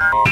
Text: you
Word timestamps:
you 0.00 0.31